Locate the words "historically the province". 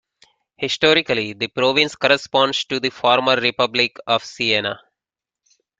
0.57-1.95